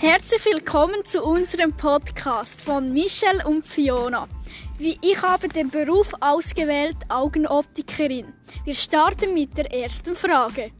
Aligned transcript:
Herzlich 0.00 0.44
willkommen 0.44 1.04
zu 1.04 1.24
unserem 1.24 1.72
Podcast 1.72 2.62
von 2.62 2.92
Michelle 2.92 3.44
und 3.44 3.66
Fiona. 3.66 4.28
Ich 4.78 5.20
habe 5.22 5.48
den 5.48 5.70
Beruf 5.70 6.12
ausgewählt, 6.20 6.96
Augenoptikerin. 7.08 8.32
Wir 8.64 8.74
starten 8.74 9.34
mit 9.34 9.58
der 9.58 9.74
ersten 9.74 10.14
Frage. 10.14 10.70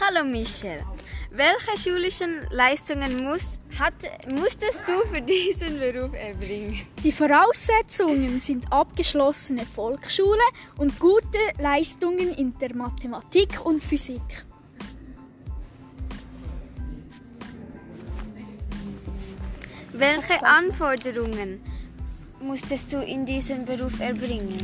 Hallo 0.00 0.24
Michelle, 0.24 0.82
welche 1.30 1.78
schulischen 1.78 2.40
Leistungen 2.52 3.22
muss, 3.22 3.58
hat, 3.78 3.92
musstest 4.30 4.82
du 4.86 5.12
für 5.12 5.20
diesen 5.20 5.78
Beruf 5.78 6.14
erbringen? 6.14 6.86
Die 7.04 7.12
Voraussetzungen 7.12 8.40
sind 8.40 8.72
abgeschlossene 8.72 9.66
Volksschule 9.66 10.40
und 10.78 10.98
gute 10.98 11.38
Leistungen 11.58 12.32
in 12.32 12.56
der 12.56 12.74
Mathematik 12.74 13.60
und 13.62 13.84
Physik. 13.84 14.46
Welche 19.96 20.44
Anforderungen 20.44 21.62
musstest 22.40 22.92
du 22.92 23.00
in 23.00 23.24
diesem 23.24 23.64
Beruf 23.64 24.00
erbringen? 24.00 24.58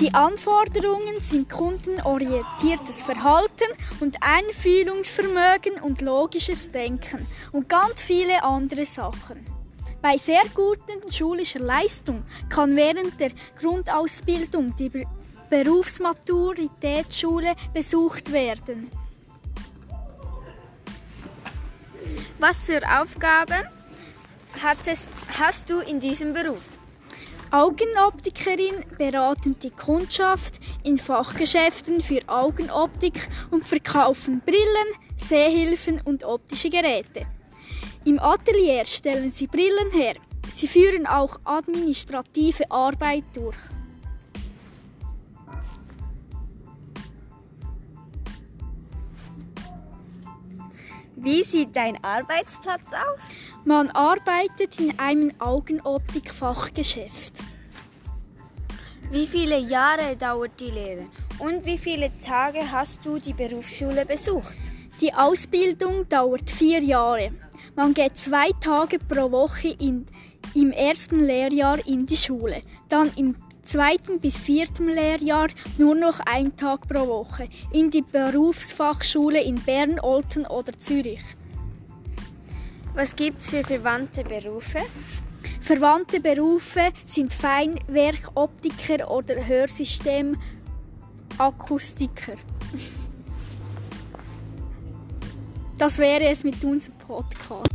Die 0.00 0.14
Anforderungen 0.14 1.20
sind 1.20 1.50
kundenorientiertes 1.50 3.02
Verhalten 3.02 3.66
und 3.98 4.16
Einfühlungsvermögen 4.20 5.80
und 5.82 6.02
logisches 6.02 6.70
Denken 6.70 7.26
und 7.50 7.68
ganz 7.68 8.00
viele 8.00 8.44
andere 8.44 8.86
Sachen. 8.86 9.44
Bei 10.00 10.16
sehr 10.16 10.44
guten 10.54 11.10
schulischer 11.10 11.58
Leistung 11.58 12.22
kann 12.48 12.76
während 12.76 13.18
der 13.18 13.32
Grundausbildung 13.60 14.76
die 14.76 15.04
Berufsmaturitätsschule 15.50 17.56
besucht 17.74 18.32
werden. 18.32 18.88
Was 22.38 22.62
für 22.62 22.80
Aufgaben 23.00 23.79
hattest, 24.62 25.08
hast 25.38 25.70
du 25.70 25.80
in 25.80 26.00
diesem 26.00 26.32
Beruf? 26.32 26.62
Augenoptikerin 27.50 28.84
beraten 28.96 29.56
die 29.60 29.70
Kundschaft 29.70 30.60
in 30.84 30.98
Fachgeschäften 30.98 32.00
für 32.00 32.20
Augenoptik 32.28 33.28
und 33.50 33.66
verkaufen 33.66 34.40
Brillen, 34.40 34.94
Sehhilfen 35.16 36.00
und 36.04 36.22
optische 36.22 36.70
Geräte. 36.70 37.26
Im 38.04 38.20
Atelier 38.20 38.84
stellen 38.84 39.32
sie 39.32 39.48
Brillen 39.48 39.90
her. 39.92 40.14
Sie 40.52 40.68
führen 40.68 41.06
auch 41.06 41.40
administrative 41.44 42.70
Arbeit 42.70 43.24
durch. 43.32 43.56
Wie 51.16 51.44
sieht 51.44 51.76
dein 51.76 52.02
Arbeitsplatz 52.02 52.92
aus? 52.92 53.22
Man 53.64 53.90
arbeitet 53.90 54.80
in 54.80 54.98
einem 54.98 55.32
Augenoptik-Fachgeschäft. 55.38 57.42
Wie 59.10 59.26
viele 59.26 59.58
Jahre 59.58 60.16
dauert 60.16 60.58
die 60.58 60.70
Lehre 60.70 61.06
und 61.38 61.66
wie 61.66 61.76
viele 61.76 62.10
Tage 62.22 62.72
hast 62.72 63.04
du 63.04 63.18
die 63.18 63.34
Berufsschule 63.34 64.06
besucht? 64.06 64.56
Die 65.02 65.12
Ausbildung 65.12 66.08
dauert 66.08 66.50
vier 66.50 66.82
Jahre. 66.82 67.32
Man 67.76 67.92
geht 67.92 68.18
zwei 68.18 68.48
Tage 68.62 68.98
pro 68.98 69.30
Woche 69.30 69.76
in, 69.78 70.06
im 70.54 70.72
ersten 70.72 71.20
Lehrjahr 71.20 71.86
in 71.86 72.06
die 72.06 72.16
Schule, 72.16 72.62
dann 72.88 73.10
im 73.16 73.36
zweiten 73.62 74.20
bis 74.20 74.38
vierten 74.38 74.88
Lehrjahr 74.88 75.48
nur 75.76 75.94
noch 75.94 76.20
ein 76.20 76.56
Tag 76.56 76.88
pro 76.88 77.06
Woche 77.06 77.50
in 77.72 77.90
die 77.90 78.02
Berufsfachschule 78.02 79.42
in 79.42 79.56
Bern, 79.56 80.00
Olten 80.00 80.46
oder 80.46 80.72
Zürich. 80.72 81.20
Was 82.94 83.14
gibt's 83.14 83.50
für 83.50 83.62
verwandte 83.62 84.24
Berufe? 84.24 84.80
Verwandte 85.60 86.20
Berufe 86.20 86.90
sind 87.06 87.32
Feinwerkoptiker 87.32 89.08
oder 89.10 89.46
Hörsystemakkustiker. 89.46 92.34
Das 95.78 95.98
wäre 95.98 96.24
es 96.24 96.42
mit 96.44 96.62
unserem 96.64 96.98
Podcast. 96.98 97.70